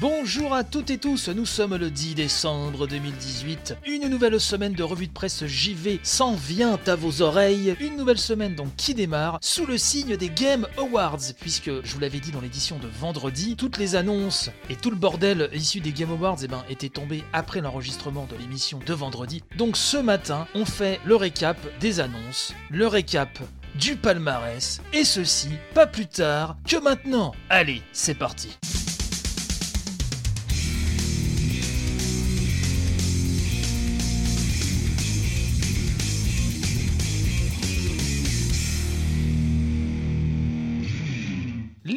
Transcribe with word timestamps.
Bonjour 0.00 0.54
à 0.54 0.62
toutes 0.62 0.90
et 0.90 0.98
tous, 0.98 1.28
nous 1.28 1.44
sommes 1.44 1.74
le 1.74 1.90
10 1.90 2.14
décembre 2.14 2.86
2018. 2.86 3.78
Une 3.84 4.06
nouvelle 4.06 4.38
semaine 4.38 4.72
de 4.72 4.84
revue 4.84 5.08
de 5.08 5.12
presse 5.12 5.44
JV 5.44 5.98
s'en 6.04 6.36
vient 6.36 6.78
à 6.86 6.94
vos 6.94 7.20
oreilles. 7.20 7.74
Une 7.80 7.96
nouvelle 7.96 8.18
semaine 8.18 8.54
donc 8.54 8.68
qui 8.76 8.94
démarre 8.94 9.38
sous 9.40 9.66
le 9.66 9.76
signe 9.76 10.16
des 10.16 10.28
Game 10.28 10.68
Awards, 10.78 11.18
puisque 11.40 11.82
je 11.82 11.92
vous 11.92 11.98
l'avais 11.98 12.20
dit 12.20 12.30
dans 12.30 12.40
l'édition 12.40 12.78
de 12.78 12.86
vendredi, 12.86 13.56
toutes 13.56 13.76
les 13.76 13.96
annonces 13.96 14.50
et 14.70 14.76
tout 14.76 14.90
le 14.90 14.96
bordel 14.96 15.50
issu 15.52 15.80
des 15.80 15.90
Game 15.90 16.12
Awards 16.12 16.38
eh 16.44 16.46
ben, 16.46 16.62
étaient 16.68 16.90
tombés 16.90 17.24
après 17.32 17.60
l'enregistrement 17.60 18.28
de 18.30 18.36
l'émission 18.36 18.78
de 18.86 18.94
vendredi. 18.94 19.42
Donc 19.56 19.76
ce 19.76 19.96
matin, 19.96 20.46
on 20.54 20.64
fait 20.64 21.00
le 21.04 21.16
récap 21.16 21.58
des 21.80 21.98
annonces, 21.98 22.54
le 22.70 22.86
récap 22.86 23.36
du 23.74 23.96
palmarès, 23.96 24.80
et 24.92 25.02
ceci 25.02 25.50
pas 25.74 25.88
plus 25.88 26.06
tard 26.06 26.56
que 26.68 26.76
maintenant. 26.76 27.34
Allez, 27.50 27.82
c'est 27.92 28.14
parti. 28.14 28.56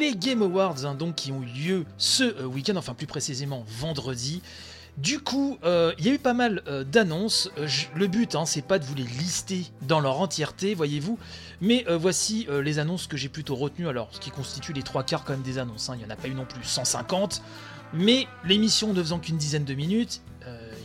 Les 0.02 0.16
Game 0.16 0.42
Awards, 0.42 0.84
hein, 0.84 0.96
donc, 0.96 1.14
qui 1.14 1.30
ont 1.30 1.42
eu 1.42 1.46
lieu 1.46 1.86
ce 1.96 2.24
euh, 2.24 2.44
week-end, 2.44 2.74
enfin 2.74 2.92
plus 2.92 3.06
précisément 3.06 3.64
vendredi. 3.68 4.42
Du 4.96 5.20
coup, 5.20 5.58
euh, 5.62 5.92
il 5.96 6.04
y 6.04 6.10
a 6.10 6.14
eu 6.14 6.18
pas 6.18 6.34
mal 6.34 6.60
euh, 6.66 6.82
d'annonces. 6.82 7.52
Le 7.94 8.08
but, 8.08 8.34
hein, 8.34 8.44
c'est 8.44 8.66
pas 8.66 8.80
de 8.80 8.84
vous 8.84 8.96
les 8.96 9.04
lister 9.04 9.66
dans 9.82 10.00
leur 10.00 10.20
entièreté, 10.20 10.74
voyez-vous. 10.74 11.20
Mais 11.60 11.86
voici 11.88 12.48
les 12.50 12.80
annonces 12.80 13.06
que 13.06 13.16
j'ai 13.16 13.28
plutôt 13.28 13.54
retenues. 13.54 13.86
Alors, 13.86 14.08
ce 14.10 14.18
qui 14.18 14.32
constitue 14.32 14.72
les 14.72 14.82
trois 14.82 15.04
quarts 15.04 15.22
quand 15.22 15.34
même 15.34 15.42
des 15.42 15.58
annonces. 15.58 15.88
hein. 15.88 15.94
Il 15.94 15.98
n'y 16.00 16.04
en 16.04 16.10
a 16.10 16.16
pas 16.16 16.26
eu 16.26 16.34
non 16.34 16.46
plus 16.46 16.64
150. 16.64 17.40
Mais 17.94 18.26
l'émission 18.44 18.92
ne 18.92 19.00
faisant 19.00 19.20
qu'une 19.20 19.36
dizaine 19.36 19.64
de 19.64 19.74
minutes, 19.74 20.20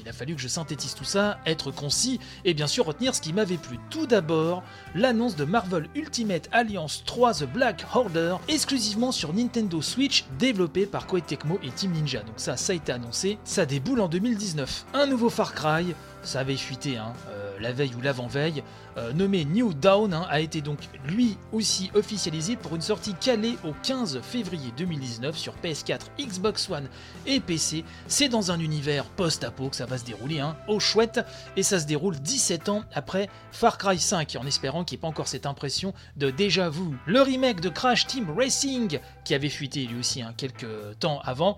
il 0.07 0.11
a 0.11 0.13
fallu 0.13 0.35
que 0.35 0.41
je 0.41 0.47
synthétise 0.47 0.95
tout 0.95 1.03
ça, 1.03 1.37
être 1.45 1.69
concis 1.69 2.21
et 2.45 2.53
bien 2.53 2.67
sûr 2.67 2.85
retenir 2.85 3.13
ce 3.13 3.19
qui 3.19 3.33
m'avait 3.33 3.57
plu. 3.57 3.77
Tout 3.89 4.07
d'abord, 4.07 4.63
l'annonce 4.95 5.35
de 5.35 5.43
Marvel 5.43 5.89
Ultimate 5.95 6.47
Alliance 6.53 7.03
3 7.05 7.33
The 7.33 7.43
Black 7.43 7.85
Order, 7.93 8.37
exclusivement 8.47 9.11
sur 9.11 9.33
Nintendo 9.33 9.81
Switch, 9.81 10.23
développé 10.39 10.85
par 10.85 11.07
Koei 11.07 11.21
et 11.29 11.71
Team 11.71 11.91
Ninja. 11.91 12.21
Donc 12.21 12.35
ça, 12.37 12.55
ça 12.55 12.71
a 12.71 12.75
été 12.77 12.93
annoncé, 12.93 13.37
ça 13.43 13.65
déboule 13.65 13.99
en 13.99 14.07
2019. 14.07 14.85
Un 14.93 15.07
nouveau 15.07 15.29
Far 15.29 15.53
Cry, 15.53 15.93
ça 16.23 16.39
avait 16.39 16.55
fuité 16.55 16.95
hein, 16.95 17.11
euh, 17.27 17.46
la 17.59 17.71
veille 17.71 17.93
ou 17.95 18.01
l'avant-veille, 18.01 18.63
euh, 18.97 19.13
nommé 19.13 19.45
New 19.45 19.73
Dawn, 19.73 20.13
hein, 20.13 20.25
a 20.29 20.39
été 20.39 20.61
donc 20.61 20.79
lui 21.07 21.37
aussi 21.51 21.91
officialisé 21.93 22.55
pour 22.55 22.75
une 22.75 22.81
sortie 22.81 23.13
calée 23.13 23.57
au 23.63 23.73
15 23.83 24.21
février 24.21 24.71
2019 24.77 25.37
sur 25.37 25.53
PS4, 25.63 26.01
Xbox 26.19 26.69
One 26.69 26.87
et 27.25 27.39
PC. 27.39 27.83
C'est 28.07 28.29
dans 28.29 28.51
un 28.51 28.59
univers 28.59 29.05
post-apo 29.05 29.69
que 29.69 29.75
ça 29.75 29.85
va 29.85 29.97
se 29.97 30.05
dérouler, 30.05 30.39
hein, 30.39 30.55
au 30.67 30.79
chouette, 30.79 31.25
et 31.55 31.63
ça 31.63 31.79
se 31.79 31.85
déroule 31.85 32.19
17 32.19 32.69
ans 32.69 32.83
après 32.93 33.29
Far 33.51 33.77
Cry 33.77 33.99
5, 33.99 34.37
en 34.39 34.45
espérant 34.45 34.83
qu'il 34.83 34.97
n'y 34.97 34.99
ait 34.99 35.01
pas 35.01 35.07
encore 35.07 35.27
cette 35.27 35.45
impression 35.45 35.93
de 36.15 36.29
déjà 36.29 36.69
vu. 36.69 36.97
Le 37.05 37.21
remake 37.21 37.61
de 37.61 37.69
Crash 37.69 38.07
Team 38.07 38.29
Racing, 38.35 38.99
qui 39.23 39.33
avait 39.33 39.49
fuité 39.49 39.85
lui 39.85 39.99
aussi 39.99 40.21
hein, 40.21 40.33
quelques 40.37 40.67
temps 40.99 41.19
avant, 41.23 41.57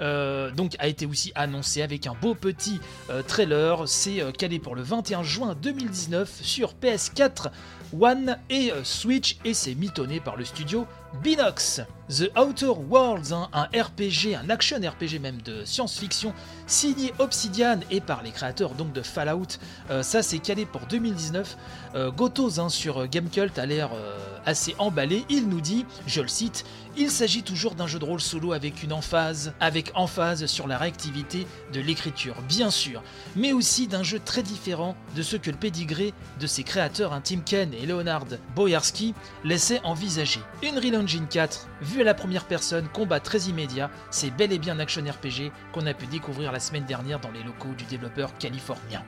euh, 0.00 0.50
donc 0.50 0.76
a 0.78 0.88
été 0.88 1.06
aussi 1.06 1.32
annoncé 1.34 1.82
avec 1.82 2.06
un 2.06 2.14
beau 2.14 2.34
petit 2.34 2.80
euh, 3.10 3.22
trailer. 3.22 3.86
C'est 3.86 4.20
euh, 4.20 4.32
calé 4.32 4.58
pour 4.58 4.74
le 4.74 4.82
21 4.82 5.22
juin 5.22 5.39
2019 5.48 6.40
sur 6.42 6.74
PS4, 6.74 7.50
One 7.98 8.38
et 8.48 8.72
euh, 8.72 8.84
Switch, 8.84 9.38
et 9.44 9.54
c'est 9.54 9.74
mitonné 9.74 10.20
par 10.20 10.36
le 10.36 10.44
studio 10.44 10.86
Binox. 11.22 11.82
The 12.10 12.36
Outer 12.36 12.72
Worlds, 12.88 13.32
hein, 13.32 13.48
un 13.52 13.66
RPG, 13.66 14.34
un 14.34 14.50
action 14.50 14.78
RPG 14.78 15.20
même 15.20 15.40
de 15.42 15.64
science-fiction, 15.64 16.34
signé 16.66 17.14
Obsidian 17.20 17.78
et 17.88 18.00
par 18.00 18.24
les 18.24 18.32
créateurs 18.32 18.74
donc 18.74 18.92
de 18.92 19.00
Fallout. 19.00 19.58
Euh, 19.90 20.02
ça 20.02 20.20
c'est 20.20 20.40
calé 20.40 20.66
pour 20.66 20.82
2019. 20.86 21.56
Euh, 21.94 22.10
Gotos 22.10 22.58
hein, 22.58 22.68
sur 22.68 23.06
Gamecult 23.06 23.56
a 23.60 23.66
l'air 23.66 23.90
euh, 23.94 24.18
assez 24.44 24.74
emballé. 24.78 25.24
Il 25.28 25.48
nous 25.48 25.60
dit, 25.60 25.86
je 26.08 26.20
le 26.20 26.26
cite, 26.26 26.64
il 26.96 27.10
s'agit 27.10 27.44
toujours 27.44 27.76
d'un 27.76 27.86
jeu 27.86 28.00
de 28.00 28.04
rôle 28.04 28.20
solo 28.20 28.52
avec 28.52 28.82
une 28.82 28.92
emphase, 28.92 29.52
avec 29.60 29.92
emphase 29.94 30.46
sur 30.46 30.66
la 30.66 30.78
réactivité 30.78 31.46
de 31.72 31.80
l'écriture, 31.80 32.34
bien 32.48 32.70
sûr, 32.70 33.02
mais 33.36 33.52
aussi 33.52 33.86
d'un 33.86 34.02
jeu 34.02 34.18
très 34.18 34.42
différent 34.42 34.96
de 35.14 35.22
ce 35.22 35.36
que 35.36 35.50
le 35.50 35.56
pédigré 35.56 36.12
de 36.40 36.46
ses 36.48 36.64
créateurs, 36.64 37.12
hein, 37.12 37.20
Tim 37.22 37.40
Ken 37.40 37.72
et 37.72 37.86
Leonard 37.86 38.26
Boyarski, 38.56 39.14
laissaient 39.44 39.80
envisager. 39.84 40.40
Une 40.64 40.78
Real 40.78 40.96
Engine 40.96 41.26
4, 41.28 41.68
vue 41.80 41.99
la 42.02 42.14
première 42.14 42.44
personne, 42.44 42.88
combat 42.88 43.20
très 43.20 43.40
immédiat, 43.42 43.90
c'est 44.10 44.30
bel 44.30 44.52
et 44.52 44.58
bien 44.58 44.76
un 44.76 44.80
action 44.80 45.02
RPG 45.02 45.52
qu'on 45.72 45.86
a 45.86 45.94
pu 45.94 46.06
découvrir 46.06 46.52
la 46.52 46.60
semaine 46.60 46.84
dernière 46.84 47.20
dans 47.20 47.30
les 47.30 47.42
locaux 47.42 47.74
du 47.76 47.84
développeur 47.84 48.36
californien. 48.38 49.02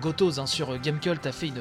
Gotos 0.00 0.38
hein, 0.38 0.46
sur 0.46 0.78
Gamecult 0.78 1.26
a 1.26 1.32
fait 1.32 1.52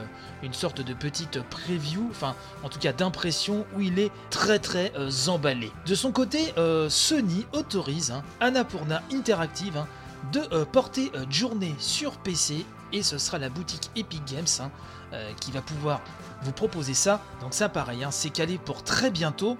une, 0.44 0.54
sorte 0.54 0.82
de 0.82 0.94
petite 0.94 1.42
preview, 1.42 2.08
enfin 2.12 2.36
en 2.64 2.70
tout 2.70 2.80
cas 2.80 2.94
d'impression 2.94 3.66
où 3.76 3.82
il 3.82 4.00
est 4.00 4.12
très 4.30 4.60
très 4.60 4.94
euh, 4.98 5.10
emballé. 5.28 5.72
De 5.86 5.96
son 5.96 6.12
côté, 6.12 6.54
euh, 6.58 6.90
Sony 6.90 7.46
autorise 7.54 8.12
hein, 8.12 8.24
Annapurna 8.40 9.02
Interactive 9.12 9.78
hein, 9.78 9.88
de 10.32 10.42
euh, 10.54 10.66
porter 10.66 11.12
Journée 11.30 11.76
sur 11.80 12.18
PC 12.18 12.66
et 12.94 13.04
ce 13.04 13.18
sera 13.18 13.38
la 13.38 13.50
boutique 13.50 13.92
Epic 13.96 14.24
Games 14.26 14.46
hein, 14.60 14.72
euh, 15.14 15.32
qui 15.40 15.52
va 15.52 15.62
pouvoir 15.62 16.02
vous 16.44 16.52
proposer 16.52 16.94
ça. 16.94 17.22
Donc 17.42 17.54
ça 17.54 17.70
pareil, 17.70 18.04
hein, 18.04 18.12
c'est 18.12 18.30
calé 18.30 18.58
pour 18.58 18.84
très 18.84 19.12
bientôt. 19.12 19.58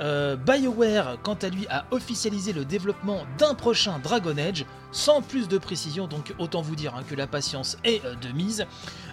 Euh, 0.00 0.36
BioWare, 0.36 1.18
quant 1.22 1.34
à 1.34 1.48
lui, 1.48 1.66
a 1.68 1.86
officialisé 1.90 2.52
le 2.52 2.64
développement 2.64 3.24
d'un 3.38 3.54
prochain 3.54 3.98
Dragon 3.98 4.36
Age, 4.36 4.64
sans 4.92 5.22
plus 5.22 5.48
de 5.48 5.58
précision, 5.58 6.06
donc 6.06 6.34
autant 6.38 6.62
vous 6.62 6.76
dire 6.76 6.94
hein, 6.94 7.02
que 7.08 7.14
la 7.14 7.26
patience 7.26 7.78
est 7.84 8.04
euh, 8.04 8.14
de 8.14 8.28
mise. 8.28 8.66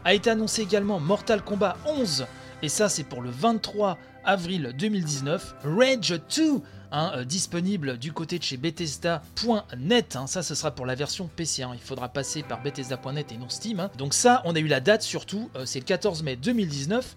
A 0.06 0.14
été 0.14 0.30
annoncé 0.30 0.62
également 0.62 1.00
Mortal 1.00 1.42
Kombat 1.42 1.78
11, 1.86 2.26
et 2.62 2.70
ça 2.70 2.90
c'est 2.90 3.04
pour 3.04 3.22
le 3.22 3.30
23 3.30 3.98
avril 4.24 4.74
2019. 4.78 5.56
Rage 5.64 6.20
2, 6.36 6.62
hein, 6.92 7.12
euh, 7.16 7.24
disponible 7.24 7.98
du 7.98 8.14
côté 8.14 8.40
de 8.40 8.44
chez 8.44 8.58
Bethesda.net, 8.58 10.16
hein, 10.16 10.28
ça 10.28 10.44
ce 10.44 10.56
sera 10.56 10.72
pour 10.72 10.86
la 10.86 10.96
version 10.96 11.30
PC, 11.36 11.64
hein, 11.64 11.72
il 11.74 11.80
faudra 11.80 12.10
passer 12.10 12.44
par 12.44 12.62
Bethesda.net 12.62 13.32
et 13.32 13.38
non 13.38 13.50
Steam. 13.50 13.90
Donc 13.98 14.14
ça, 14.14 14.42
on 14.46 14.56
a 14.56 14.60
eu 14.60 14.68
la 14.68 14.80
date 14.80 15.02
surtout, 15.02 15.50
euh, 15.56 15.66
c'est 15.66 15.80
le 15.80 15.86
14 15.86 16.24
mai 16.24 16.36
2019. 16.36 17.16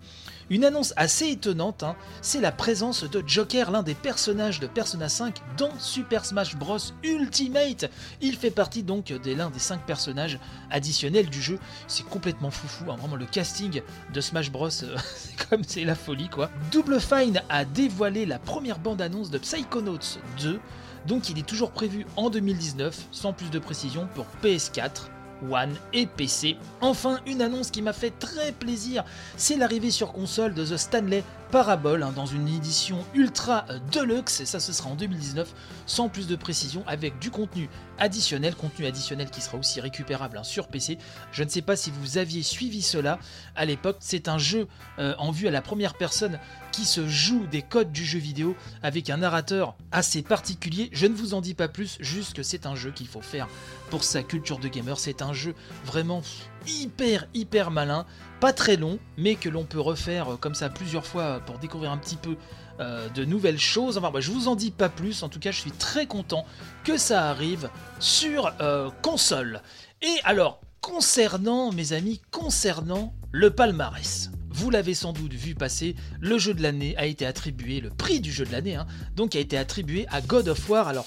Une 0.50 0.64
annonce 0.64 0.92
assez 0.96 1.28
étonnante, 1.28 1.84
hein, 1.84 1.94
c'est 2.22 2.40
la 2.40 2.50
présence 2.50 3.04
de 3.04 3.22
Joker, 3.24 3.70
l'un 3.70 3.84
des 3.84 3.94
personnages 3.94 4.58
de 4.58 4.66
Persona 4.66 5.08
5 5.08 5.36
dans 5.56 5.70
Super 5.78 6.24
Smash 6.24 6.56
Bros 6.56 6.78
Ultimate. 7.04 7.88
Il 8.20 8.36
fait 8.36 8.50
partie 8.50 8.82
donc 8.82 9.06
de 9.06 9.32
l'un 9.32 9.48
des 9.50 9.60
5 9.60 9.86
personnages 9.86 10.40
additionnels 10.72 11.30
du 11.30 11.40
jeu. 11.40 11.60
C'est 11.86 12.04
complètement 12.04 12.50
foufou, 12.50 12.90
hein, 12.90 12.96
vraiment 12.96 13.14
le 13.14 13.26
casting 13.26 13.80
de 14.12 14.20
Smash 14.20 14.50
Bros, 14.50 14.66
euh, 14.82 14.96
c'est 15.14 15.48
comme 15.48 15.62
c'est 15.62 15.84
la 15.84 15.94
folie 15.94 16.28
quoi. 16.28 16.50
Double 16.72 17.00
Fine 17.00 17.40
a 17.48 17.64
dévoilé 17.64 18.26
la 18.26 18.40
première 18.40 18.80
bande-annonce 18.80 19.30
de 19.30 19.38
Psychonauts 19.38 20.18
2, 20.42 20.58
donc 21.06 21.28
il 21.28 21.38
est 21.38 21.46
toujours 21.46 21.70
prévu 21.70 22.06
en 22.16 22.28
2019, 22.28 23.06
sans 23.12 23.32
plus 23.32 23.50
de 23.50 23.60
précision, 23.60 24.08
pour 24.16 24.26
PS4. 24.42 25.10
One 25.48 25.74
et 25.92 26.06
PC. 26.06 26.56
Enfin, 26.80 27.20
une 27.26 27.42
annonce 27.42 27.70
qui 27.70 27.82
m'a 27.82 27.92
fait 27.92 28.12
très 28.18 28.52
plaisir, 28.52 29.04
c'est 29.36 29.56
l'arrivée 29.56 29.90
sur 29.90 30.12
console 30.12 30.54
de 30.54 30.64
The 30.64 30.76
Stanley 30.76 31.22
Parable 31.50 32.04
hein, 32.04 32.12
dans 32.14 32.26
une 32.26 32.46
édition 32.46 33.04
ultra 33.12 33.64
euh, 33.70 33.80
deluxe, 33.90 34.40
et 34.40 34.46
ça 34.46 34.60
ce 34.60 34.72
sera 34.72 34.88
en 34.88 34.94
2019, 34.94 35.52
sans 35.84 36.08
plus 36.08 36.28
de 36.28 36.36
précision, 36.36 36.84
avec 36.86 37.18
du 37.18 37.32
contenu 37.32 37.68
additionnel, 37.98 38.54
contenu 38.54 38.86
additionnel 38.86 39.30
qui 39.30 39.40
sera 39.40 39.58
aussi 39.58 39.80
récupérable 39.80 40.38
hein, 40.38 40.44
sur 40.44 40.68
PC. 40.68 40.96
Je 41.32 41.42
ne 41.42 41.48
sais 41.48 41.62
pas 41.62 41.74
si 41.74 41.90
vous 41.90 42.18
aviez 42.18 42.44
suivi 42.44 42.82
cela 42.82 43.18
à 43.56 43.64
l'époque, 43.64 43.96
c'est 43.98 44.28
un 44.28 44.38
jeu 44.38 44.68
euh, 45.00 45.14
en 45.18 45.32
vue 45.32 45.48
à 45.48 45.50
la 45.50 45.60
première 45.60 45.94
personne 45.94 46.38
qui 46.70 46.84
se 46.84 47.08
joue 47.08 47.46
des 47.50 47.62
codes 47.62 47.90
du 47.90 48.04
jeu 48.04 48.20
vidéo 48.20 48.54
avec 48.82 49.10
un 49.10 49.16
narrateur 49.16 49.74
assez 49.90 50.22
particulier. 50.22 50.88
Je 50.92 51.06
ne 51.06 51.14
vous 51.14 51.34
en 51.34 51.40
dis 51.40 51.54
pas 51.54 51.68
plus, 51.68 51.96
juste 52.00 52.34
que 52.34 52.44
c'est 52.44 52.64
un 52.64 52.76
jeu 52.76 52.92
qu'il 52.92 53.08
faut 53.08 53.22
faire 53.22 53.48
pour 53.90 54.04
sa 54.04 54.22
culture 54.22 54.60
de 54.60 54.68
gamer. 54.68 54.98
C'est 54.98 55.20
un 55.20 55.32
jeu 55.32 55.54
vraiment 55.84 56.22
hyper 56.66 57.26
hyper 57.34 57.70
malin, 57.70 58.06
pas 58.40 58.52
très 58.52 58.76
long, 58.76 58.98
mais 59.16 59.34
que 59.34 59.48
l'on 59.48 59.64
peut 59.64 59.80
refaire 59.80 60.32
euh, 60.32 60.36
comme 60.36 60.54
ça 60.54 60.68
plusieurs 60.68 61.06
fois 61.06 61.40
pour 61.46 61.58
découvrir 61.58 61.90
un 61.90 61.98
petit 61.98 62.16
peu 62.16 62.36
euh, 62.80 63.08
de 63.10 63.24
nouvelles 63.24 63.58
choses. 63.58 63.98
Enfin, 63.98 64.10
bah, 64.10 64.20
je 64.20 64.30
vous 64.30 64.48
en 64.48 64.56
dis 64.56 64.70
pas 64.70 64.88
plus. 64.88 65.22
En 65.22 65.28
tout 65.28 65.38
cas, 65.38 65.50
je 65.50 65.60
suis 65.60 65.72
très 65.72 66.06
content 66.06 66.46
que 66.84 66.96
ça 66.96 67.28
arrive 67.28 67.68
sur 67.98 68.52
euh, 68.60 68.90
console. 69.02 69.60
Et 70.00 70.16
alors, 70.24 70.60
concernant, 70.80 71.72
mes 71.72 71.92
amis, 71.92 72.22
concernant 72.30 73.14
le 73.32 73.50
palmarès. 73.50 74.30
Vous 74.48 74.70
l'avez 74.70 74.94
sans 74.94 75.12
doute 75.12 75.34
vu 75.34 75.54
passer, 75.54 75.94
le 76.20 76.36
jeu 76.38 76.54
de 76.54 76.62
l'année 76.62 76.96
a 76.96 77.06
été 77.06 77.24
attribué, 77.24 77.80
le 77.80 77.90
prix 77.90 78.20
du 78.20 78.32
jeu 78.32 78.44
de 78.44 78.50
l'année, 78.50 78.74
hein, 78.74 78.86
donc 79.14 79.36
a 79.36 79.38
été 79.38 79.56
attribué 79.56 80.06
à 80.10 80.20
God 80.20 80.48
of 80.48 80.68
War. 80.68 80.88
Alors, 80.88 81.06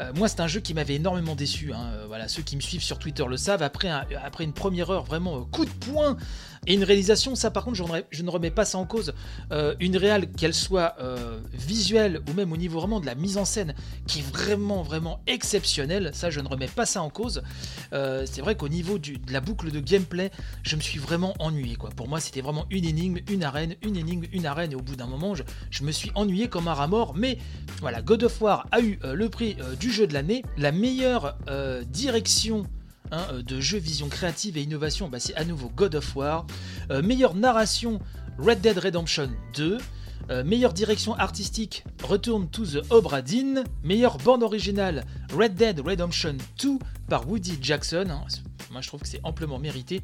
euh, 0.00 0.12
moi, 0.14 0.28
c'est 0.28 0.40
un 0.40 0.46
jeu 0.46 0.60
qui 0.60 0.74
m'avait 0.74 0.94
énormément 0.94 1.34
déçu. 1.34 1.72
hein. 1.72 1.90
Euh, 1.94 2.04
voilà, 2.08 2.26
ceux 2.28 2.42
qui 2.42 2.56
me 2.56 2.60
suivent 2.60 2.82
sur 2.82 2.98
Twitter 2.98 3.24
le 3.28 3.36
savent. 3.36 3.62
Après, 3.62 3.88
après 3.90 4.44
une 4.44 4.52
première 4.52 4.90
heure, 4.90 5.04
vraiment 5.04 5.36
euh, 5.38 5.40
coup 5.44 5.64
de 5.64 5.70
poing 5.70 6.16
et 6.66 6.74
une 6.74 6.84
réalisation, 6.84 7.34
ça 7.34 7.50
par 7.50 7.64
contre, 7.64 7.76
je 7.76 8.22
ne 8.22 8.30
remets- 8.30 8.50
pas 8.50 8.64
ça 8.66 8.76
en 8.78 8.84
cause. 8.84 9.14
Une 9.80 9.96
réal, 9.96 10.30
qu'elle 10.32 10.52
soit 10.52 10.94
visuelle 11.54 12.20
ou 12.28 12.34
même 12.34 12.52
au 12.52 12.58
niveau 12.58 12.78
vraiment 12.80 13.00
de 13.00 13.06
la 13.06 13.14
mise 13.14 13.38
en 13.38 13.46
scène, 13.46 13.74
qui 14.06 14.18
est 14.18 14.30
vraiment, 14.30 14.82
vraiment 14.82 15.20
exceptionnelle, 15.26 16.10
ça, 16.12 16.28
je 16.28 16.40
ne 16.40 16.48
remets 16.48 16.66
pas 16.68 16.84
ça 16.84 17.00
en 17.02 17.08
cause. 17.08 17.42
C'est 17.92 18.40
vrai 18.42 18.56
qu'au 18.56 18.68
niveau 18.68 18.98
du- 18.98 19.16
de 19.16 19.32
la 19.32 19.40
boucle 19.40 19.70
de 19.70 19.80
gameplay, 19.80 20.30
je 20.62 20.76
me 20.76 20.82
suis 20.82 20.98
vraiment 20.98 21.32
ennuyé. 21.38 21.78
Pour 21.96 22.08
moi, 22.08 22.20
c'était 22.20 22.42
vraiment 22.42 22.66
une 22.70 22.84
énigme, 22.84 23.18
une 23.30 23.42
arène, 23.42 23.76
une 23.82 23.96
énigme, 23.96 24.26
une 24.32 24.44
arène, 24.44 24.72
et 24.72 24.76
au 24.76 24.82
bout 24.82 24.96
d'un 24.96 25.06
moment, 25.06 25.34
je, 25.34 25.44
je 25.70 25.82
me 25.82 25.92
suis 25.92 26.10
ennuyé 26.14 26.48
comme 26.48 26.68
un 26.68 26.74
rat 26.74 26.88
mort. 26.88 27.14
Mais 27.16 27.38
voilà, 27.80 28.02
God 28.02 28.24
of 28.24 28.38
War 28.42 28.66
a 28.70 28.80
eu 28.82 28.98
le 29.02 29.28
prix 29.30 29.56
euh, 29.60 29.74
jeu 29.90 30.06
de 30.06 30.14
l'année, 30.14 30.42
la 30.56 30.72
meilleure 30.72 31.36
euh, 31.48 31.82
direction. 31.84 32.64
hein, 33.12 33.26
euh, 33.32 33.42
de 33.42 33.60
jeu 33.60 33.78
vision 33.78 34.08
créative 34.08 34.56
et 34.56 34.62
innovation, 34.62 35.08
bah, 35.08 35.18
c'est 35.20 35.34
à 35.34 35.44
nouveau 35.44 35.68
God 35.74 35.94
of 35.96 36.14
War. 36.16 36.46
Euh, 36.90 37.02
meilleure 37.02 37.34
narration, 37.34 37.98
Red 38.38 38.60
Dead 38.60 38.78
Redemption 38.78 39.30
2. 39.54 39.78
Euh, 40.30 40.44
meilleure 40.44 40.72
direction 40.72 41.14
artistique, 41.16 41.82
Return 42.06 42.48
to 42.48 42.64
the 42.64 42.82
Obra 42.90 43.20
Dinn. 43.20 43.64
Meilleure 43.82 44.18
bande 44.18 44.42
originale, 44.44 45.04
Red 45.36 45.54
Dead 45.56 45.80
Redemption 45.80 46.36
2 46.62 46.78
par 47.08 47.28
Woody 47.28 47.58
Jackson. 47.60 48.06
hein. 48.10 48.24
Moi, 48.70 48.80
je 48.80 48.86
trouve 48.86 49.00
que 49.00 49.08
c'est 49.08 49.20
amplement 49.24 49.58
mérité. 49.58 50.00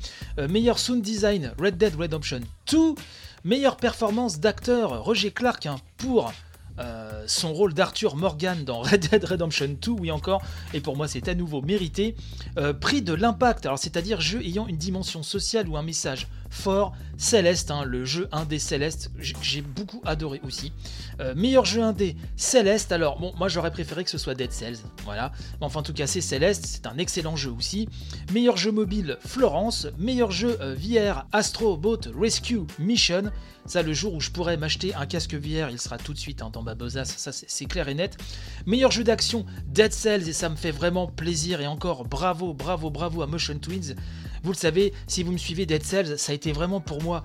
Meilleur 0.49 0.81
sound 0.81 1.01
design, 1.01 1.53
Red 1.61 1.77
Dead 1.79 1.95
Redemption 1.95 2.41
2. 2.73 2.95
Meilleure 3.45 3.77
performance 3.77 4.41
d'acteur, 4.41 5.05
Roger 5.05 5.31
Clark 5.31 5.67
hein, 5.67 5.77
pour 5.99 6.33
son 7.27 7.53
rôle 7.53 7.75
d'Arthur 7.75 8.17
Morgan 8.17 8.65
dans 8.65 8.81
Red 8.81 9.09
Dead 9.09 9.25
Redemption 9.25 9.77
2, 9.81 9.91
oui 9.91 10.11
encore, 10.11 10.43
et 10.75 10.81
pour 10.81 10.97
moi 10.97 11.09
c'est 11.09 11.29
à 11.29 11.35
nouveau 11.35 11.63
mérité. 11.63 12.15
Euh, 12.59 12.73
prix 12.73 13.03
de 13.03 13.13
l'impact, 13.13 13.67
alors 13.67 13.79
c'est-à-dire 13.79 14.21
jeu 14.21 14.41
ayant 14.43 14.67
une 14.67 14.77
dimension 14.77 15.23
sociale 15.23 15.69
ou 15.69 15.77
un 15.77 15.83
message 15.83 16.29
fort. 16.57 16.93
Céleste, 17.19 17.71
hein, 17.71 17.85
le 17.85 18.05
jeu 18.05 18.29
indé 18.33 18.59
Céleste, 18.59 19.11
j'ai 19.19 19.63
beaucoup 19.63 20.03
adoré 20.05 20.41
aussi. 20.45 20.73
Euh, 21.21 21.35
meilleur 21.35 21.65
jeu 21.65 21.83
indé 21.83 22.15
Céleste, 22.37 22.93
alors 22.93 23.19
bon, 23.19 23.33
moi 23.39 23.49
j'aurais 23.49 23.71
préféré 23.71 24.05
que 24.05 24.11
ce 24.11 24.19
soit 24.19 24.35
Dead 24.35 24.53
Cells, 24.53 24.79
voilà. 25.05 25.33
Enfin 25.61 25.81
en 25.81 25.83
tout 25.83 25.95
cas 25.95 26.07
c'est 26.07 26.21
Céleste, 26.21 26.67
c'est 26.67 26.87
un 26.87 26.99
excellent 26.99 27.37
jeu 27.37 27.51
aussi. 27.51 27.89
Meilleur 28.35 28.59
jeu 28.59 28.71
mobile 28.71 29.17
Florence, 29.25 29.87
meilleur 29.99 30.31
jeu 30.31 30.59
euh, 30.61 30.75
VR 30.75 31.27
Astro 31.33 31.77
Boat 31.77 32.01
Rescue 32.19 32.61
Mission. 32.79 33.31
Ça, 33.67 33.83
le 33.83 33.93
jour 33.93 34.15
où 34.15 34.21
je 34.21 34.31
pourrais 34.31 34.57
m'acheter 34.57 34.95
un 34.95 35.07
casque 35.07 35.35
VR, 35.35 35.71
il 35.71 35.81
sera 35.81 35.99
tout 35.99 36.13
de 36.13 36.19
suite 36.19 36.41
hein, 36.41 36.51
dans 36.53 36.63
ma 36.63 36.77
besace, 36.77 37.17
ça 37.17 37.33
c'est 37.33 37.65
clair 37.65 37.89
et 37.89 37.95
net. 37.95 38.17
Meilleur 38.65 38.93
jeu 38.93 39.03
d'action, 39.03 39.45
Dead 39.67 39.93
Cells, 39.93 40.29
et 40.29 40.33
ça 40.33 40.49
me 40.49 40.55
fait 40.55 40.71
vraiment 40.71 41.09
plaisir. 41.09 41.61
Et 41.61 41.67
encore, 41.67 42.05
bravo, 42.05 42.55
bravo, 42.55 42.91
bravo 42.91 43.23
à 43.23 43.27
Motion 43.27 43.59
Twins. 43.59 43.97
Vous 44.47 44.53
le 44.53 44.57
savez, 44.57 44.93
si 45.09 45.25
vous 45.25 45.33
me 45.33 45.39
suivez, 45.39 45.67
Dead 45.67 45.83
Cells, 45.83 46.21
ça 46.21 46.31
a 46.31 46.35
été 46.37 46.53
vraiment 46.53 46.81
pour 46.81 47.03
moi 47.03 47.25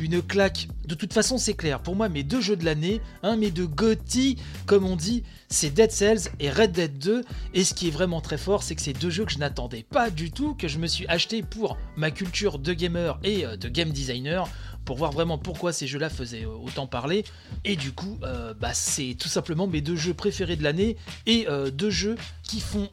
une 0.00 0.20
claque. 0.20 0.66
De 0.84 0.96
toute 0.96 1.12
façon, 1.12 1.38
c'est 1.38 1.54
clair. 1.54 1.80
Pour 1.80 1.94
moi, 1.94 2.08
mes 2.08 2.24
deux 2.24 2.40
jeux 2.40 2.56
de 2.56 2.64
l'année, 2.64 3.00
hein, 3.22 3.36
mes 3.36 3.52
deux 3.52 3.68
GOTY, 3.68 4.36
comme 4.66 4.84
on 4.84 4.96
dit, 4.96 5.22
c'est 5.48 5.70
Dead 5.70 5.92
Cells 5.92 6.28
et 6.40 6.50
Red 6.50 6.72
Dead 6.72 6.98
2. 6.98 7.24
Et 7.54 7.62
ce 7.62 7.72
qui 7.72 7.86
est 7.86 7.92
vraiment 7.92 8.20
très 8.20 8.36
fort, 8.36 8.64
c'est 8.64 8.74
que 8.74 8.82
c'est 8.82 8.92
deux 8.92 9.10
jeux 9.10 9.26
que 9.26 9.30
je 9.30 9.38
n'attendais 9.38 9.84
pas 9.84 10.10
du 10.10 10.32
tout, 10.32 10.54
que 10.54 10.66
je 10.66 10.78
me 10.78 10.88
suis 10.88 11.06
acheté 11.06 11.44
pour 11.44 11.78
ma 11.96 12.10
culture 12.10 12.58
de 12.58 12.72
gamer 12.72 13.20
et 13.22 13.46
euh, 13.46 13.56
de 13.56 13.68
game 13.68 13.90
designer 13.90 14.48
pour 14.84 14.96
voir 14.96 15.12
vraiment 15.12 15.38
pourquoi 15.38 15.72
ces 15.72 15.86
jeux-là 15.86 16.10
faisaient 16.10 16.46
euh, 16.46 16.64
autant 16.64 16.88
parler. 16.88 17.24
Et 17.64 17.76
du 17.76 17.92
coup, 17.92 18.18
euh, 18.24 18.54
bah, 18.54 18.74
c'est 18.74 19.14
tout 19.16 19.28
simplement 19.28 19.68
mes 19.68 19.82
deux 19.82 19.94
jeux 19.94 20.14
préférés 20.14 20.56
de 20.56 20.64
l'année 20.64 20.96
et 21.26 21.46
deux 21.72 21.90
jeux 21.90 22.16
qui 22.42 22.58
font 22.58 22.88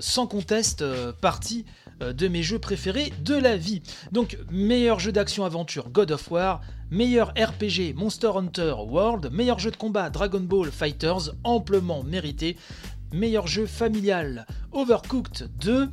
sans 0.00 0.26
conteste 0.26 0.84
partie 1.20 1.66
de 2.12 2.28
mes 2.28 2.42
jeux 2.42 2.58
préférés 2.58 3.12
de 3.24 3.34
la 3.34 3.56
vie. 3.56 3.82
Donc, 4.12 4.38
meilleur 4.50 4.98
jeu 4.98 5.12
d'action-aventure 5.12 5.90
God 5.90 6.10
of 6.12 6.30
War, 6.30 6.60
meilleur 6.90 7.28
RPG 7.30 7.94
Monster 7.94 8.32
Hunter 8.36 8.74
World, 8.86 9.30
meilleur 9.32 9.58
jeu 9.58 9.70
de 9.70 9.76
combat 9.76 10.10
Dragon 10.10 10.40
Ball 10.40 10.70
Fighters, 10.70 11.32
amplement 11.42 12.02
mérité, 12.02 12.56
meilleur 13.12 13.46
jeu 13.46 13.66
familial 13.66 14.46
Overcooked 14.72 15.48
2. 15.60 15.88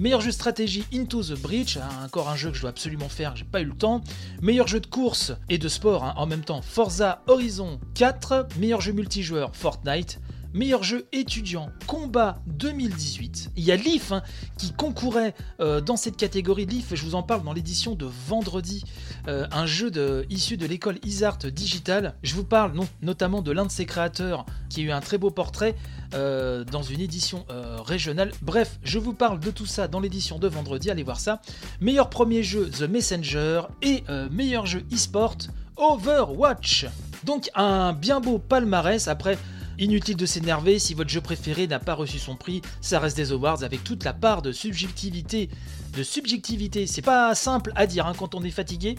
Meilleur 0.00 0.22
jeu 0.22 0.32
stratégie 0.32 0.84
Into 0.94 1.22
the 1.22 1.38
Breach, 1.38 1.76
hein, 1.76 1.86
encore 2.06 2.30
un 2.30 2.36
jeu 2.36 2.50
que 2.50 2.56
je 2.56 2.62
dois 2.62 2.70
absolument 2.70 3.10
faire, 3.10 3.36
j'ai 3.36 3.44
pas 3.44 3.60
eu 3.60 3.66
le 3.66 3.76
temps. 3.76 4.00
Meilleur 4.40 4.66
jeu 4.66 4.80
de 4.80 4.86
course 4.86 5.32
et 5.50 5.58
de 5.58 5.68
sport 5.68 6.04
hein, 6.04 6.14
en 6.16 6.24
même 6.24 6.42
temps 6.42 6.62
Forza 6.62 7.22
Horizon 7.26 7.78
4. 7.96 8.48
Meilleur 8.58 8.80
jeu 8.80 8.92
multijoueur 8.92 9.54
Fortnite. 9.54 10.18
Meilleur 10.52 10.82
jeu 10.82 11.06
étudiant 11.12 11.70
Combat 11.86 12.42
2018. 12.46 13.52
Il 13.56 13.62
y 13.62 13.70
a 13.70 13.76
Leaf 13.76 14.10
hein, 14.10 14.22
qui 14.58 14.72
concourait 14.72 15.32
euh, 15.60 15.80
dans 15.80 15.96
cette 15.96 16.16
catégorie. 16.16 16.66
Leaf, 16.66 16.92
je 16.92 17.04
vous 17.04 17.14
en 17.14 17.22
parle 17.22 17.44
dans 17.44 17.52
l'édition 17.52 17.94
de 17.94 18.04
vendredi. 18.26 18.82
Euh, 19.28 19.46
un 19.52 19.66
jeu 19.66 19.92
issu 20.28 20.56
de 20.56 20.66
l'école 20.66 20.98
Isart 21.04 21.38
Digital. 21.38 22.14
Je 22.24 22.34
vous 22.34 22.42
parle 22.42 22.72
notamment 23.00 23.42
de 23.42 23.52
l'un 23.52 23.64
de 23.64 23.70
ses 23.70 23.86
créateurs 23.86 24.44
qui 24.68 24.80
a 24.80 24.84
eu 24.84 24.90
un 24.90 25.00
très 25.00 25.18
beau 25.18 25.30
portrait 25.30 25.76
euh, 26.14 26.64
dans 26.64 26.82
une 26.82 27.00
édition 27.00 27.46
régionale. 27.84 28.32
Bref, 28.42 28.80
je 28.82 28.98
vous 28.98 29.12
parle 29.12 29.38
de 29.38 29.52
tout 29.52 29.66
ça 29.66 29.86
dans 29.86 30.00
l'édition 30.00 30.40
de 30.40 30.48
vendredi. 30.48 30.90
Allez 30.90 31.04
voir 31.04 31.20
ça. 31.20 31.40
Meilleur 31.80 32.10
premier 32.10 32.42
jeu 32.42 32.68
The 32.68 32.82
Messenger 32.82 33.62
et 33.82 34.02
meilleur 34.32 34.66
jeu 34.66 34.82
e-sport 34.92 35.36
Overwatch. 35.76 36.86
Donc 37.24 37.50
un 37.54 37.92
bien 37.92 38.20
beau 38.20 38.38
palmarès 38.38 39.06
après. 39.06 39.38
Inutile 39.80 40.16
de 40.16 40.26
s'énerver, 40.26 40.78
si 40.78 40.92
votre 40.92 41.08
jeu 41.08 41.22
préféré 41.22 41.66
n'a 41.66 41.78
pas 41.78 41.94
reçu 41.94 42.18
son 42.18 42.36
prix, 42.36 42.60
ça 42.82 42.98
reste 42.98 43.16
des 43.16 43.32
awards 43.32 43.64
avec 43.64 43.82
toute 43.82 44.04
la 44.04 44.12
part 44.12 44.42
de 44.42 44.52
subjectivité. 44.52 45.48
De 45.94 46.02
subjectivité, 46.04 46.86
c'est 46.86 47.02
pas 47.02 47.34
simple 47.34 47.72
à 47.74 47.86
dire 47.86 48.06
hein, 48.06 48.12
quand 48.16 48.34
on 48.34 48.44
est 48.44 48.50
fatigué. 48.50 48.96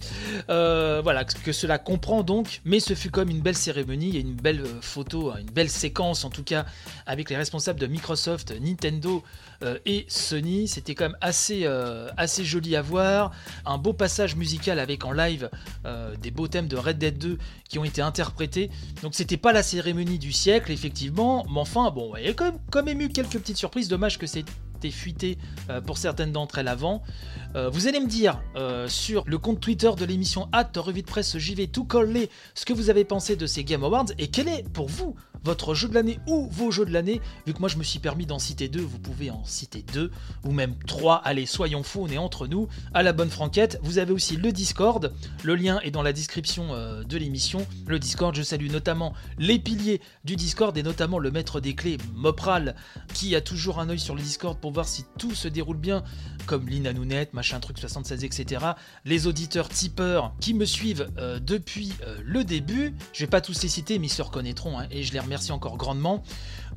Euh, 0.49 0.99
voilà, 1.01 1.23
que 1.23 1.51
cela 1.51 1.77
comprend 1.77 2.21
donc, 2.23 2.61
mais 2.65 2.79
ce 2.79 2.95
fut 2.95 3.09
comme 3.09 3.29
une 3.29 3.39
belle 3.39 3.55
cérémonie 3.55 4.17
et 4.17 4.19
une 4.19 4.33
belle 4.33 4.61
euh, 4.61 4.81
photo, 4.81 5.31
une 5.37 5.49
belle 5.49 5.69
séquence 5.69 6.25
en 6.25 6.29
tout 6.29 6.43
cas, 6.43 6.65
avec 7.05 7.29
les 7.29 7.37
responsables 7.37 7.79
de 7.79 7.87
Microsoft, 7.87 8.53
Nintendo 8.59 9.23
euh, 9.63 9.77
et 9.85 10.05
Sony. 10.09 10.67
C'était 10.67 10.93
quand 10.93 11.05
même 11.05 11.17
assez, 11.21 11.65
joli 12.43 12.75
à 12.75 12.81
voir. 12.81 13.31
Un 13.65 13.77
beau 13.77 13.93
passage 13.93 14.35
musical 14.35 14.77
avec 14.77 15.05
en 15.05 15.11
live 15.11 15.49
des 16.21 16.31
beaux 16.31 16.47
thèmes 16.47 16.67
de 16.67 16.77
Red 16.77 16.97
Dead 16.97 17.17
2 17.17 17.37
qui 17.69 17.79
ont 17.79 17.85
été 17.85 18.01
interprétés. 18.01 18.69
Donc 19.01 19.15
c'était 19.15 19.37
pas 19.37 19.53
la 19.53 19.63
cérémonie 19.63 20.19
du 20.19 20.31
siècle, 20.33 20.71
effectivement, 20.71 21.45
mais 21.49 21.59
enfin, 21.59 21.89
bon, 21.91 22.13
il 22.17 22.25
y 22.25 22.29
a 22.29 22.33
quand 22.33 22.45
même, 22.45 22.59
quand 22.69 22.83
même 22.83 22.99
eu 22.99 23.09
quelques 23.09 23.39
petites 23.39 23.57
surprises. 23.57 23.87
Dommage 23.87 24.17
que 24.17 24.27
c'était 24.27 24.51
fuité 24.89 25.37
euh, 25.69 25.81
pour 25.81 25.97
certaines 25.97 26.31
d'entre 26.31 26.57
elles 26.57 26.67
avant. 26.67 27.03
Euh, 27.55 27.69
vous 27.69 27.87
allez 27.87 27.99
me 27.99 28.07
dire 28.07 28.41
euh, 28.55 28.87
sur 28.87 29.23
le 29.27 29.37
compte 29.37 29.59
Twitter 29.59 29.91
de 29.95 30.05
l'émission 30.05 30.49
Hâte 30.53 30.77
Revue 30.77 31.01
de 31.01 31.07
Presse 31.07 31.37
JV 31.37 31.67
tout 31.67 31.83
collé 31.83 32.29
ce 32.55 32.65
que 32.65 32.73
vous 32.73 32.89
avez 32.89 33.03
pensé 33.03 33.35
de 33.35 33.45
ces 33.45 33.63
Game 33.63 33.83
Awards 33.83 34.07
et 34.17 34.29
quel 34.29 34.47
est 34.47 34.67
pour 34.69 34.87
vous 34.87 35.15
votre 35.43 35.73
jeu 35.73 35.87
de 35.87 35.93
l'année 35.93 36.19
ou 36.27 36.47
vos 36.51 36.71
jeux 36.71 36.85
de 36.85 36.91
l'année. 36.91 37.21
Vu 37.45 37.53
que 37.53 37.59
moi 37.59 37.69
je 37.69 37.77
me 37.77 37.83
suis 37.83 37.99
permis 37.99 38.25
d'en 38.25 38.39
citer 38.39 38.67
deux, 38.67 38.81
vous 38.81 38.99
pouvez 38.99 39.31
en 39.31 39.43
citer 39.45 39.83
deux 39.93 40.11
ou 40.43 40.51
même 40.51 40.75
trois. 40.87 41.15
Allez, 41.15 41.45
soyons 41.45 41.83
fous, 41.83 42.01
on 42.03 42.07
est 42.07 42.17
entre 42.17 42.47
nous 42.47 42.67
à 42.93 43.03
la 43.03 43.13
bonne 43.13 43.29
franquette. 43.29 43.79
Vous 43.83 43.97
avez 43.97 44.13
aussi 44.13 44.37
le 44.37 44.51
Discord. 44.51 45.13
Le 45.43 45.55
lien 45.55 45.79
est 45.81 45.91
dans 45.91 46.03
la 46.03 46.13
description 46.13 46.73
euh, 46.73 47.03
de 47.03 47.17
l'émission. 47.17 47.65
Le 47.87 47.99
Discord, 47.99 48.35
je 48.35 48.43
salue 48.43 48.69
notamment 48.69 49.13
les 49.37 49.59
piliers 49.59 50.01
du 50.23 50.35
Discord 50.35 50.77
et 50.77 50.83
notamment 50.83 51.19
le 51.19 51.31
maître 51.31 51.59
des 51.59 51.73
clés 51.73 51.97
Mopral 52.13 52.75
qui 53.13 53.35
a 53.35 53.41
toujours 53.41 53.79
un 53.79 53.89
œil 53.89 53.99
sur 53.99 54.15
le 54.15 54.21
Discord 54.21 54.59
pour 54.59 54.71
voir 54.71 54.87
si 54.87 55.05
tout 55.17 55.33
se 55.33 55.47
déroule 55.47 55.77
bien, 55.77 56.03
comme 56.45 56.67
Lina 56.67 56.93
Nounette, 56.93 57.33
machin 57.33 57.59
truc 57.59 57.77
76, 57.79 58.23
etc. 58.23 58.65
Les 59.05 59.27
auditeurs 59.27 59.69
tipeurs 59.69 60.33
qui 60.39 60.53
me 60.53 60.65
suivent 60.65 61.07
euh, 61.17 61.39
depuis 61.39 61.93
euh, 62.05 62.17
le 62.23 62.43
début, 62.43 62.93
je 63.13 63.21
vais 63.21 63.29
pas 63.29 63.41
tous 63.41 63.61
les 63.63 63.69
citer, 63.69 63.99
mais 63.99 64.07
ils 64.07 64.11
se 64.11 64.21
reconnaîtront 64.21 64.79
hein, 64.79 64.87
et 64.91 65.03
je 65.03 65.13
les 65.13 65.19
remercie 65.19 65.30
encore 65.51 65.77
grandement. 65.77 66.23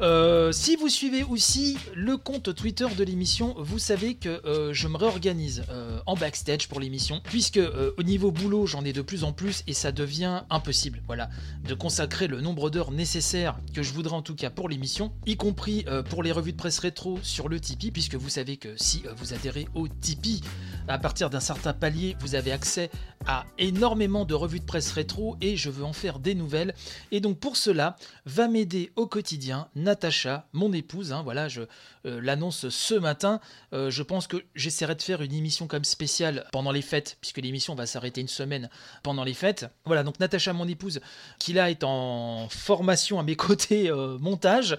Euh, 0.00 0.50
si 0.50 0.74
vous 0.74 0.88
suivez 0.88 1.22
aussi 1.22 1.78
le 1.94 2.16
compte 2.16 2.54
Twitter 2.54 2.86
de 2.96 3.04
l'émission, 3.04 3.54
vous 3.58 3.78
savez 3.78 4.16
que 4.16 4.44
euh, 4.44 4.72
je 4.72 4.88
me 4.88 4.96
réorganise 4.96 5.64
euh, 5.70 6.00
en 6.06 6.16
backstage 6.16 6.68
pour 6.68 6.80
l'émission, 6.80 7.20
puisque 7.24 7.60
au 7.96 8.02
niveau 8.02 8.32
boulot, 8.32 8.66
j'en 8.66 8.84
ai 8.84 8.92
de 8.92 9.02
plus 9.02 9.24
en 9.24 9.32
plus 9.32 9.62
et 9.66 9.72
ça 9.72 9.92
devient 9.92 10.42
impossible, 10.50 11.02
voilà, 11.06 11.30
de 11.66 11.74
consacrer 11.74 12.26
le 12.26 12.40
nombre 12.40 12.70
d'heures 12.70 12.90
nécessaires 12.90 13.56
que 13.72 13.82
je 13.82 13.92
voudrais 13.92 14.16
en 14.16 14.22
tout 14.22 14.34
cas 14.34 14.50
pour 14.50 14.68
l'émission, 14.68 15.12
y 15.26 15.36
compris 15.36 15.84
pour 16.10 16.22
les 16.22 16.32
revues 16.32 16.52
de 16.52 16.56
presse 16.56 16.78
rétro 16.78 17.18
sur 17.22 17.48
le 17.48 17.60
Tipeee, 17.60 17.90
puisque 17.90 18.14
vous 18.16 18.28
savez 18.28 18.56
que 18.56 18.76
si 18.76 19.04
vous 19.16 19.32
adhérez 19.32 19.68
au 19.74 19.86
Tipeee, 19.88 20.40
à 20.88 20.98
partir 20.98 21.30
d'un 21.30 21.40
certain 21.40 21.72
palier, 21.72 22.16
vous 22.20 22.34
avez 22.34 22.52
accès 22.52 22.90
à 23.26 23.44
énormément 23.58 24.24
de 24.24 24.34
revues 24.34 24.60
de 24.60 24.64
presse 24.64 24.92
rétro 24.92 25.36
et 25.40 25.56
je 25.56 25.70
veux 25.70 25.84
en 25.84 25.92
faire 25.92 26.18
des 26.18 26.34
nouvelles. 26.34 26.74
Et 27.10 27.20
donc 27.20 27.38
pour 27.38 27.56
cela, 27.56 27.96
va 28.26 28.48
m'aider 28.48 28.92
au 28.96 29.06
quotidien 29.06 29.68
Natacha, 29.84 30.46
mon 30.52 30.72
épouse. 30.72 31.12
hein, 31.12 31.22
voilà, 31.22 31.48
je 31.48 31.62
euh, 32.06 32.20
l'annonce 32.20 32.68
ce 32.68 32.94
matin. 32.94 33.40
Euh, 33.72 33.90
je 33.90 34.02
pense 34.02 34.26
que 34.26 34.38
j'essaierai 34.54 34.94
de 34.94 35.02
faire 35.02 35.22
une 35.22 35.32
émission 35.32 35.66
comme 35.66 35.84
spéciale 35.84 36.46
pendant 36.52 36.72
les 36.72 36.82
fêtes, 36.82 37.16
puisque 37.20 37.38
l'émission 37.38 37.74
va 37.74 37.86
s'arrêter 37.86 38.20
une 38.20 38.28
semaine 38.28 38.68
pendant 39.02 39.24
les 39.24 39.34
fêtes. 39.34 39.66
Voilà, 39.84 40.02
donc 40.02 40.18
Natacha, 40.20 40.52
mon 40.52 40.66
épouse, 40.66 41.00
qui 41.38 41.52
là 41.52 41.70
est 41.70 41.84
en 41.84 42.48
formation 42.50 43.20
à 43.20 43.22
mes 43.22 43.36
côtés 43.44 43.90
euh, 43.90 44.18
montage, 44.18 44.76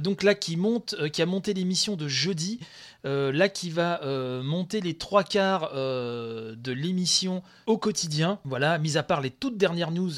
donc 0.00 0.22
là 0.22 0.34
qui 0.34 0.56
monte, 0.56 0.94
qui 1.10 1.22
a 1.22 1.26
monté 1.26 1.54
l'émission 1.54 1.96
de 1.96 2.08
jeudi, 2.08 2.58
là 3.04 3.48
qui 3.48 3.70
va 3.70 4.00
monter 4.42 4.80
les 4.80 4.94
trois 4.94 5.24
quarts 5.24 5.72
de 5.72 6.72
l'émission 6.72 7.42
au 7.66 7.78
quotidien. 7.78 8.38
Voilà, 8.44 8.78
mis 8.78 8.96
à 8.96 9.02
part 9.02 9.20
les 9.20 9.30
toutes 9.30 9.56
dernières 9.56 9.90
news, 9.90 10.12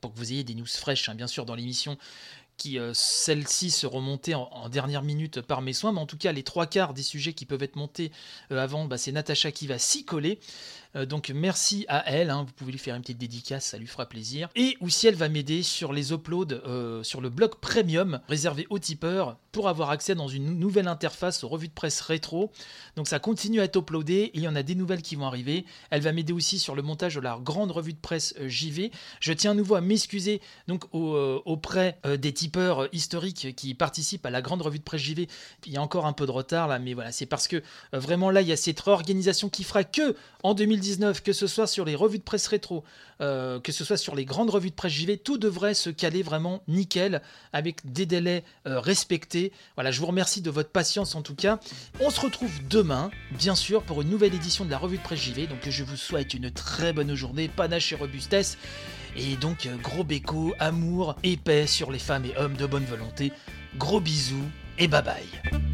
pour 0.00 0.12
que 0.12 0.18
vous 0.18 0.32
ayez 0.32 0.44
des 0.44 0.54
news 0.54 0.66
fraîches, 0.66 1.08
hein, 1.08 1.14
bien 1.14 1.26
sûr, 1.26 1.44
dans 1.44 1.54
l'émission 1.54 1.98
qui 2.58 2.78
euh, 2.78 2.92
celles-ci 2.92 3.70
seront 3.70 4.02
montées 4.02 4.34
en, 4.34 4.50
en 4.52 4.68
dernière 4.68 5.02
minute 5.02 5.40
par 5.40 5.62
mes 5.62 5.72
soins, 5.72 5.92
mais 5.92 6.00
en 6.00 6.06
tout 6.06 6.18
cas 6.18 6.32
les 6.32 6.42
trois 6.42 6.66
quarts 6.66 6.92
des 6.92 7.02
sujets 7.02 7.32
qui 7.32 7.46
peuvent 7.46 7.62
être 7.62 7.76
montés 7.76 8.12
euh, 8.52 8.62
avant, 8.62 8.84
bah, 8.84 8.98
c'est 8.98 9.12
Natacha 9.12 9.50
qui 9.52 9.66
va 9.66 9.78
s'y 9.78 10.04
coller. 10.04 10.38
Euh, 10.96 11.06
donc 11.06 11.30
merci 11.34 11.84
à 11.88 12.10
elle, 12.10 12.30
hein, 12.30 12.44
vous 12.46 12.52
pouvez 12.52 12.72
lui 12.72 12.78
faire 12.78 12.94
une 12.94 13.02
petite 13.02 13.18
dédicace, 13.18 13.66
ça 13.66 13.78
lui 13.78 13.86
fera 13.86 14.06
plaisir. 14.06 14.48
Et 14.56 14.76
aussi 14.80 15.06
elle 15.06 15.14
va 15.16 15.28
m'aider 15.28 15.62
sur 15.62 15.92
les 15.92 16.12
uploads 16.12 16.54
euh, 16.66 17.02
sur 17.02 17.20
le 17.20 17.28
blog 17.28 17.56
premium 17.60 18.20
réservé 18.28 18.66
aux 18.70 18.78
tipeurs 18.78 19.36
pour 19.52 19.68
avoir 19.68 19.90
accès 19.90 20.14
dans 20.14 20.28
une 20.28 20.58
nouvelle 20.58 20.88
interface 20.88 21.44
aux 21.44 21.48
revues 21.48 21.68
de 21.68 21.72
presse 21.72 22.00
rétro. 22.00 22.50
Donc 22.96 23.08
ça 23.08 23.18
continue 23.18 23.60
à 23.60 23.64
être 23.64 23.76
uploadé 23.78 24.14
et 24.14 24.30
il 24.34 24.42
y 24.42 24.48
en 24.48 24.56
a 24.56 24.62
des 24.62 24.74
nouvelles 24.74 25.02
qui 25.02 25.16
vont 25.16 25.26
arriver. 25.26 25.64
Elle 25.90 26.00
va 26.00 26.12
m'aider 26.12 26.32
aussi 26.32 26.58
sur 26.58 26.74
le 26.74 26.82
montage 26.82 27.16
de 27.16 27.20
la 27.20 27.38
grande 27.42 27.70
revue 27.70 27.92
de 27.92 27.98
presse 27.98 28.34
euh, 28.40 28.48
JV. 28.48 28.90
Je 29.20 29.32
tiens 29.32 29.50
à 29.50 29.54
nouveau 29.54 29.74
à 29.74 29.80
m'excuser 29.80 30.40
donc 30.68 30.84
au- 30.94 31.42
auprès 31.44 31.98
des 32.18 32.32
tipeurs 32.32 32.88
historiques 32.94 33.54
qui 33.56 33.74
participent 33.74 34.24
à 34.26 34.30
la 34.30 34.42
grande 34.42 34.62
revue 34.62 34.78
de 34.78 34.84
presse 34.84 35.02
JV. 35.02 35.28
Il 35.66 35.72
y 35.72 35.76
a 35.76 35.82
encore 35.82 36.06
un 36.06 36.12
peu 36.12 36.26
de 36.26 36.30
retard 36.30 36.68
là, 36.68 36.78
mais 36.78 36.94
voilà, 36.94 37.12
c'est 37.12 37.26
parce 37.26 37.48
que 37.48 37.62
vraiment 37.92 38.30
là 38.30 38.40
il 38.42 38.48
y 38.48 38.52
a 38.52 38.56
cette 38.56 38.80
réorganisation 38.80 39.48
qui 39.48 39.64
fera 39.64 39.84
que 39.84 40.16
en 40.42 40.54
2019, 40.78 41.22
que 41.22 41.32
ce 41.32 41.46
soit 41.46 41.66
sur 41.66 41.84
les 41.84 41.94
revues 41.94 42.18
de 42.18 42.22
presse 42.22 42.46
rétro, 42.46 42.84
euh, 43.20 43.60
que 43.60 43.72
ce 43.72 43.84
soit 43.84 43.96
sur 43.96 44.14
les 44.14 44.24
grandes 44.24 44.50
revues 44.50 44.70
de 44.70 44.74
presse 44.74 44.92
JV, 44.92 45.18
tout 45.18 45.38
devrait 45.38 45.74
se 45.74 45.90
caler 45.90 46.22
vraiment 46.22 46.62
nickel 46.68 47.20
avec 47.52 47.92
des 47.92 48.06
délais 48.06 48.44
euh, 48.66 48.80
respectés. 48.80 49.52
Voilà, 49.74 49.90
je 49.90 50.00
vous 50.00 50.06
remercie 50.06 50.40
de 50.40 50.50
votre 50.50 50.70
patience 50.70 51.14
en 51.14 51.22
tout 51.22 51.34
cas. 51.34 51.58
On 52.00 52.10
se 52.10 52.20
retrouve 52.20 52.52
demain, 52.68 53.10
bien 53.32 53.54
sûr, 53.54 53.82
pour 53.82 54.02
une 54.02 54.10
nouvelle 54.10 54.34
édition 54.34 54.64
de 54.64 54.70
la 54.70 54.78
revue 54.78 54.98
de 54.98 55.02
presse 55.02 55.20
JV. 55.20 55.46
Donc 55.46 55.68
je 55.68 55.84
vous 55.84 55.96
souhaite 55.96 56.32
une 56.34 56.50
très 56.50 56.92
bonne 56.92 57.14
journée, 57.14 57.48
panache 57.48 57.92
et 57.92 57.96
robustesse. 57.96 58.56
Et 59.16 59.36
donc 59.36 59.66
euh, 59.66 59.76
gros 59.76 60.04
béco, 60.04 60.54
amour 60.58 61.16
et 61.24 61.36
paix 61.36 61.66
sur 61.66 61.90
les 61.90 61.98
femmes 61.98 62.24
et 62.24 62.36
hommes 62.38 62.56
de 62.56 62.66
bonne 62.66 62.84
volonté. 62.84 63.32
Gros 63.76 64.00
bisous 64.00 64.48
et 64.78 64.86
bye 64.86 65.02
bye. 65.02 65.67